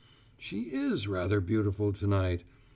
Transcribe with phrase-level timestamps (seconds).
[0.39, 2.43] "She is rather beautiful to night.